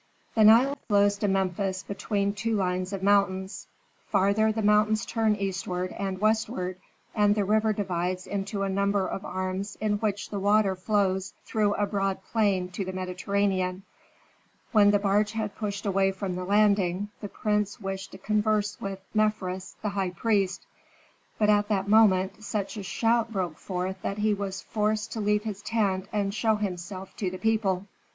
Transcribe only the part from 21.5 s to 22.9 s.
at that moment such a